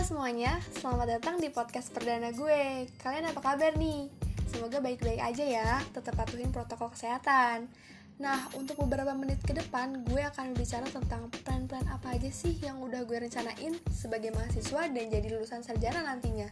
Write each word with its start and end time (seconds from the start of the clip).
semuanya, 0.00 0.56
selamat 0.72 1.20
datang 1.20 1.36
di 1.36 1.52
podcast 1.52 1.92
perdana 1.92 2.32
gue. 2.32 2.88
Kalian 3.04 3.28
apa 3.28 3.44
kabar 3.44 3.76
nih? 3.76 4.08
Semoga 4.48 4.80
baik-baik 4.80 5.20
aja 5.20 5.44
ya, 5.44 5.70
tetap 5.92 6.16
patuhin 6.16 6.48
protokol 6.48 6.88
kesehatan. 6.96 7.68
Nah, 8.16 8.48
untuk 8.56 8.80
beberapa 8.80 9.12
menit 9.12 9.44
ke 9.44 9.52
depan, 9.52 10.00
gue 10.08 10.24
akan 10.24 10.56
bicara 10.56 10.88
tentang 10.88 11.28
plan-plan 11.44 11.84
apa 11.92 12.16
aja 12.16 12.32
sih 12.32 12.56
yang 12.64 12.80
udah 12.80 13.04
gue 13.04 13.20
rencanain 13.20 13.76
sebagai 13.92 14.32
mahasiswa 14.32 14.88
dan 14.88 15.04
jadi 15.12 15.28
lulusan 15.28 15.60
sarjana 15.60 16.00
nantinya. 16.08 16.48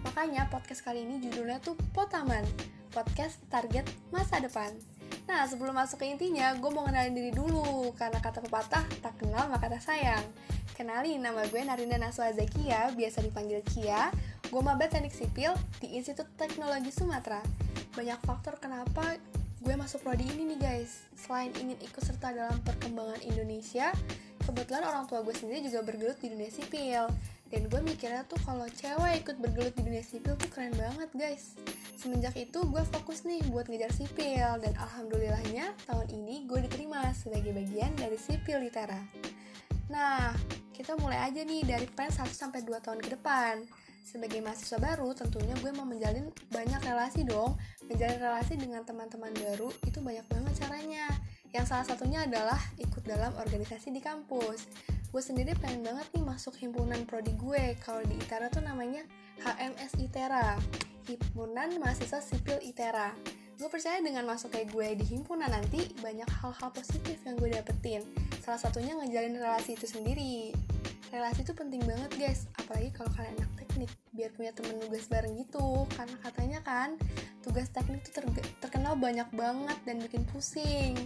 Makanya 0.00 0.48
podcast 0.48 0.80
kali 0.80 1.04
ini 1.04 1.20
judulnya 1.20 1.60
tuh 1.60 1.76
Potaman, 1.92 2.48
podcast 2.96 3.44
target 3.52 3.84
masa 4.08 4.40
depan. 4.40 4.72
Nah, 5.28 5.44
sebelum 5.44 5.76
masuk 5.76 6.00
ke 6.00 6.08
intinya, 6.08 6.56
gue 6.56 6.70
mau 6.72 6.88
kenalin 6.88 7.12
diri 7.12 7.30
dulu, 7.30 7.92
karena 7.92 8.24
kata 8.24 8.40
pepatah, 8.40 8.82
tak 9.04 9.14
kenal 9.20 9.52
maka 9.52 9.68
tak 9.68 9.84
sayang. 9.84 10.24
Kenalin, 10.80 11.20
nama 11.20 11.44
gue 11.44 11.60
Narinda 11.60 12.00
Naswa 12.00 12.32
Zakia, 12.32 12.88
biasa 12.96 13.20
dipanggil 13.20 13.60
Kia. 13.68 14.08
Gue 14.48 14.64
maba 14.64 14.88
teknik 14.88 15.12
sipil 15.12 15.52
di 15.76 15.92
Institut 15.92 16.24
Teknologi 16.40 16.88
Sumatera. 16.88 17.44
Banyak 17.92 18.16
faktor 18.24 18.56
kenapa 18.56 19.20
gue 19.60 19.74
masuk 19.76 20.00
prodi 20.00 20.24
ini 20.32 20.56
nih 20.56 20.58
guys. 20.64 21.04
Selain 21.12 21.52
ingin 21.60 21.76
ikut 21.84 22.00
serta 22.00 22.32
dalam 22.32 22.56
perkembangan 22.64 23.20
Indonesia, 23.28 23.92
kebetulan 24.40 24.88
orang 24.88 25.04
tua 25.04 25.20
gue 25.20 25.36
sendiri 25.36 25.68
juga 25.68 25.84
bergelut 25.84 26.16
di 26.16 26.32
dunia 26.32 26.48
sipil. 26.48 27.12
Dan 27.52 27.68
gue 27.68 27.80
mikirnya 27.84 28.24
tuh 28.24 28.40
kalau 28.40 28.64
cewek 28.72 29.20
ikut 29.20 29.36
bergelut 29.36 29.76
di 29.76 29.84
dunia 29.84 30.00
sipil 30.00 30.32
tuh 30.40 30.48
keren 30.48 30.72
banget 30.80 31.12
guys. 31.12 31.60
Semenjak 32.00 32.32
itu 32.40 32.56
gue 32.56 32.80
fokus 32.88 33.28
nih 33.28 33.44
buat 33.52 33.68
ngejar 33.68 33.92
sipil 33.92 34.64
dan 34.64 34.72
alhamdulillahnya 34.80 35.76
tahun 35.84 36.08
ini 36.08 36.48
gue 36.48 36.64
diterima 36.64 37.12
sebagai 37.12 37.52
bagian 37.52 37.92
dari 38.00 38.16
sipil 38.16 38.64
litera. 38.64 38.96
Nah, 39.90 40.30
kita 40.80 40.96
mulai 40.96 41.28
aja 41.28 41.44
nih 41.44 41.60
dari 41.68 41.84
plan 41.92 42.08
1 42.08 42.24
sampai 42.32 42.64
2 42.64 42.80
tahun 42.80 43.04
ke 43.04 43.12
depan. 43.12 43.68
Sebagai 44.00 44.40
mahasiswa 44.40 44.80
baru, 44.80 45.12
tentunya 45.12 45.52
gue 45.60 45.68
mau 45.76 45.84
menjalin 45.84 46.32
banyak 46.48 46.80
relasi 46.88 47.20
dong. 47.28 47.52
Menjalin 47.84 48.16
relasi 48.16 48.56
dengan 48.56 48.80
teman-teman 48.88 49.28
baru 49.44 49.68
itu 49.84 50.00
banyak 50.00 50.24
banget 50.32 50.64
caranya. 50.64 51.12
Yang 51.52 51.68
salah 51.68 51.84
satunya 51.84 52.24
adalah 52.24 52.56
ikut 52.80 53.04
dalam 53.04 53.36
organisasi 53.36 53.92
di 53.92 54.00
kampus. 54.00 54.72
Gue 55.12 55.20
sendiri 55.20 55.52
pengen 55.60 55.84
banget 55.84 56.08
nih 56.16 56.24
masuk 56.24 56.56
himpunan 56.56 57.04
prodi 57.04 57.36
gue. 57.36 57.76
Kalau 57.84 58.00
di 58.08 58.16
ITERA 58.16 58.48
tuh 58.48 58.64
namanya 58.64 59.04
HMS 59.44 60.00
ITERA, 60.00 60.56
Himpunan 61.04 61.76
Mahasiswa 61.76 62.24
Sipil 62.24 62.56
ITERA. 62.64 63.12
Gue 63.60 63.68
percaya 63.68 64.00
dengan 64.00 64.24
masuk 64.24 64.56
kayak 64.56 64.72
gue 64.72 64.96
di 64.96 65.04
himpunan 65.12 65.52
nanti, 65.52 65.92
banyak 66.00 66.24
hal-hal 66.40 66.72
positif 66.72 67.20
yang 67.28 67.36
gue 67.36 67.52
dapetin. 67.52 68.00
Salah 68.40 68.60
satunya 68.60 68.96
ngejalin 68.96 69.36
relasi 69.36 69.76
itu 69.76 69.86
sendiri. 69.86 70.56
Relasi 71.12 71.44
itu 71.44 71.52
penting 71.52 71.84
banget 71.84 72.10
guys. 72.16 72.48
Apalagi 72.56 72.90
kalau 72.96 73.10
kalian 73.12 73.36
anak 73.36 73.52
teknik 73.62 73.90
biar 74.16 74.30
punya 74.34 74.52
temen 74.56 74.80
tugas 74.80 75.06
bareng 75.06 75.34
gitu. 75.36 75.84
Karena 75.94 76.16
katanya 76.24 76.60
kan 76.64 76.88
tugas 77.44 77.68
teknik 77.70 78.00
itu 78.02 78.10
ter 78.16 78.24
terkenal 78.64 78.96
banyak 78.96 79.28
banget 79.36 79.78
dan 79.84 79.96
bikin 80.00 80.24
pusing. 80.32 80.96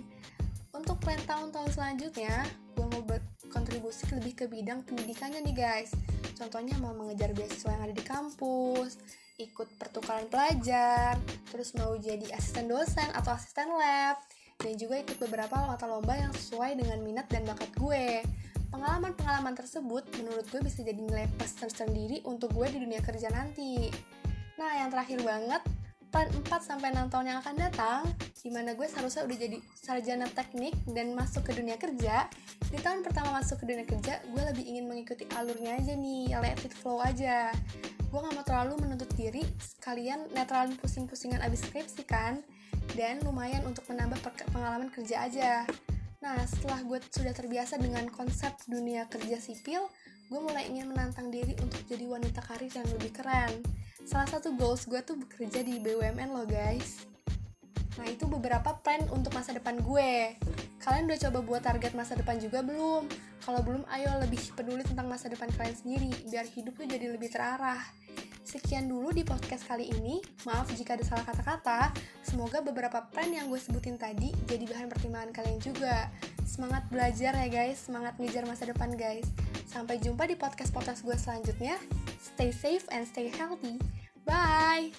Untuk 0.74 0.98
plan 1.02 1.20
tahun-tahun 1.26 1.74
selanjutnya 1.74 2.46
gue 2.74 2.86
mau 2.86 3.02
berkontribusi 3.06 4.10
lebih 4.14 4.34
ke 4.34 4.44
bidang 4.46 4.82
pendidikannya 4.86 5.42
nih 5.42 5.54
guys. 5.54 5.90
Contohnya 6.34 6.74
mau 6.82 6.94
mengejar 6.94 7.30
beasiswa 7.30 7.70
yang 7.74 7.82
ada 7.90 7.94
di 7.94 8.02
kampus 8.02 8.98
ikut 9.34 9.66
pertukaran 9.82 10.30
pelajar 10.30 11.18
terus 11.50 11.74
mau 11.74 11.98
jadi 11.98 12.22
asisten 12.38 12.70
dosen 12.70 13.10
atau 13.18 13.34
asisten 13.34 13.66
lab 13.66 14.14
dan 14.62 14.72
juga 14.78 15.02
ikut 15.02 15.18
beberapa 15.18 15.54
mata 15.66 15.86
lomba 15.88 16.14
yang 16.14 16.30
sesuai 16.30 16.78
dengan 16.78 16.98
minat 17.02 17.26
dan 17.32 17.42
bakat 17.48 17.70
gue 17.78 18.22
Pengalaman-pengalaman 18.74 19.54
tersebut 19.54 20.02
menurut 20.18 20.50
gue 20.50 20.58
bisa 20.58 20.82
jadi 20.82 20.98
nilai 20.98 21.30
plus 21.38 21.54
tersendiri 21.54 22.26
untuk 22.26 22.50
gue 22.58 22.66
di 22.74 22.82
dunia 22.82 22.98
kerja 23.06 23.30
nanti. 23.30 23.86
Nah, 24.58 24.82
yang 24.82 24.90
terakhir 24.90 25.22
banget, 25.22 25.62
plan 26.14 26.30
4 26.30 26.46
sampai 26.62 26.94
6 26.94 27.10
tahun 27.10 27.26
yang 27.26 27.38
akan 27.42 27.56
datang, 27.58 28.06
di 28.38 28.46
mana 28.46 28.78
gue 28.78 28.86
seharusnya 28.86 29.26
udah 29.26 29.34
jadi 29.34 29.58
sarjana 29.74 30.30
teknik 30.30 30.70
dan 30.94 31.10
masuk 31.10 31.42
ke 31.42 31.58
dunia 31.58 31.74
kerja. 31.74 32.30
Di 32.70 32.78
tahun 32.78 33.02
pertama 33.02 33.42
masuk 33.42 33.58
ke 33.58 33.66
dunia 33.66 33.82
kerja, 33.82 34.22
gue 34.22 34.42
lebih 34.54 34.62
ingin 34.62 34.86
mengikuti 34.86 35.26
alurnya 35.34 35.74
aja 35.74 35.98
nih, 35.98 36.30
let 36.38 36.62
it 36.62 36.70
flow 36.70 37.02
aja. 37.02 37.50
Gue 38.14 38.22
gak 38.22 38.30
mau 38.30 38.46
terlalu 38.46 38.78
menuntut 38.86 39.10
diri, 39.18 39.42
sekalian 39.58 40.30
netralin 40.30 40.78
pusing-pusingan 40.78 41.42
abis 41.42 41.66
skripsi 41.66 42.06
kan, 42.06 42.46
dan 42.94 43.18
lumayan 43.26 43.66
untuk 43.66 43.82
menambah 43.90 44.22
pengalaman 44.54 44.94
kerja 44.94 45.26
aja. 45.26 45.66
Nah, 46.22 46.38
setelah 46.46 46.78
gue 46.86 47.02
sudah 47.10 47.34
terbiasa 47.34 47.74
dengan 47.82 48.06
konsep 48.06 48.54
dunia 48.70 49.10
kerja 49.10 49.42
sipil, 49.42 49.82
gue 50.30 50.40
mulai 50.40 50.70
ingin 50.70 50.94
menantang 50.94 51.34
diri 51.34 51.58
untuk 51.58 51.82
jadi 51.90 52.06
wanita 52.06 52.38
karir 52.46 52.70
yang 52.70 52.86
lebih 52.94 53.10
keren. 53.18 53.66
Salah 54.04 54.28
satu 54.28 54.52
goals 54.52 54.84
gue 54.84 55.00
tuh 55.00 55.16
bekerja 55.16 55.64
di 55.64 55.80
BUMN 55.80 56.28
loh 56.28 56.44
guys. 56.44 57.08
Nah, 57.96 58.04
itu 58.10 58.28
beberapa 58.28 58.76
plan 58.84 59.00
untuk 59.08 59.32
masa 59.32 59.56
depan 59.56 59.80
gue. 59.80 60.36
Kalian 60.84 61.08
udah 61.08 61.18
coba 61.24 61.38
buat 61.40 61.62
target 61.64 61.96
masa 61.96 62.12
depan 62.12 62.36
juga 62.36 62.60
belum? 62.60 63.08
Kalau 63.40 63.60
belum, 63.64 63.88
ayo 63.88 64.12
lebih 64.20 64.52
peduli 64.52 64.84
tentang 64.84 65.08
masa 65.08 65.32
depan 65.32 65.48
kalian 65.56 65.72
sendiri, 65.72 66.12
biar 66.28 66.44
hidup 66.52 66.76
tuh 66.76 66.84
jadi 66.84 67.16
lebih 67.16 67.32
terarah. 67.32 67.80
Sekian 68.44 68.92
dulu 68.92 69.08
di 69.08 69.24
podcast 69.24 69.64
kali 69.64 69.88
ini. 69.88 70.20
Maaf 70.44 70.68
jika 70.76 71.00
ada 71.00 71.04
salah 71.08 71.24
kata-kata. 71.24 71.96
Semoga 72.20 72.60
beberapa 72.60 73.08
plan 73.08 73.32
yang 73.32 73.48
gue 73.48 73.56
sebutin 73.56 73.96
tadi 73.96 74.36
jadi 74.44 74.68
bahan 74.68 74.92
pertimbangan 74.92 75.32
kalian 75.32 75.64
juga. 75.64 76.12
Semangat 76.44 76.84
belajar 76.92 77.32
ya 77.32 77.48
guys, 77.48 77.88
semangat 77.88 78.20
ngejar 78.20 78.44
masa 78.44 78.68
depan 78.68 78.92
guys. 79.00 79.24
Sampai 79.64 79.96
jumpa 79.96 80.28
di 80.28 80.36
podcast-podcast 80.36 81.08
gue 81.08 81.16
selanjutnya. 81.16 81.80
Stay 82.24 82.50
safe 82.50 82.86
and 82.90 83.06
stay 83.06 83.28
healthy. 83.28 83.78
Bye! 84.24 84.92